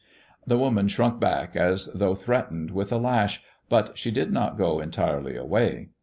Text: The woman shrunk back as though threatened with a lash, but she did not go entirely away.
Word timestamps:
The 0.47 0.57
woman 0.57 0.87
shrunk 0.87 1.19
back 1.19 1.55
as 1.55 1.85
though 1.93 2.15
threatened 2.15 2.71
with 2.71 2.91
a 2.91 2.97
lash, 2.97 3.43
but 3.69 3.99
she 3.99 4.09
did 4.09 4.31
not 4.31 4.57
go 4.57 4.79
entirely 4.79 5.35
away. 5.35 5.89